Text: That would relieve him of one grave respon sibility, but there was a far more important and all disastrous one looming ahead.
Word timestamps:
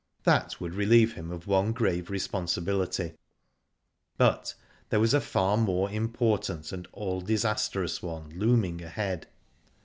That 0.23 0.59
would 0.59 0.73
relieve 0.73 1.13
him 1.13 1.29
of 1.29 1.45
one 1.45 1.73
grave 1.73 2.05
respon 2.07 2.45
sibility, 2.45 3.13
but 4.17 4.55
there 4.89 4.99
was 4.99 5.13
a 5.13 5.21
far 5.21 5.57
more 5.57 5.91
important 5.91 6.71
and 6.71 6.87
all 6.91 7.21
disastrous 7.21 8.01
one 8.01 8.31
looming 8.31 8.81
ahead. 8.81 9.27